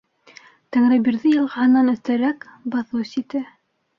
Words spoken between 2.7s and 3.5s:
баҫыу сите...